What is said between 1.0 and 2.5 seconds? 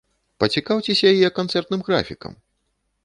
яе канцэртным графікам!